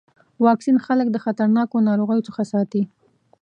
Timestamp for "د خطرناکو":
1.11-1.77